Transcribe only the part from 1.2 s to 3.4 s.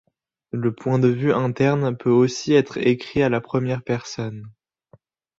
interne peut aussi être écrit à la